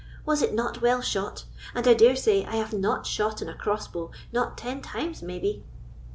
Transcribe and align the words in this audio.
Was 0.25 0.41
it 0.41 0.51
not 0.55 0.81
well 0.81 0.99
shot? 1.03 1.45
and, 1.75 1.87
I 1.87 1.93
dare 1.93 2.15
say, 2.15 2.43
I 2.43 2.55
have 2.55 2.73
not 2.73 3.05
shot 3.05 3.39
in 3.39 3.47
a 3.47 3.53
crossbow!—not 3.53 4.57
ten 4.57 4.81
times, 4.81 5.21
maybe." 5.21 5.63